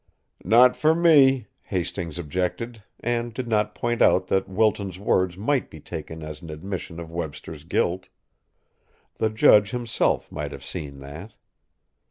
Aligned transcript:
"Not 0.43 0.75
for 0.75 0.95
me," 0.95 1.45
Hastings 1.65 2.17
objected, 2.17 2.81
and 3.01 3.31
did 3.35 3.47
not 3.47 3.75
point 3.75 4.01
out 4.01 4.25
that 4.29 4.49
Wilton's 4.49 4.97
words 4.97 5.37
might 5.37 5.69
be 5.69 5.79
taken 5.79 6.23
as 6.23 6.41
an 6.41 6.49
admission 6.49 6.99
of 6.99 7.11
Webster's 7.11 7.65
guilt. 7.65 8.07
The 9.19 9.29
judge 9.29 9.69
himself 9.69 10.31
might 10.31 10.51
have 10.53 10.63
seen 10.63 11.01
that. 11.01 11.35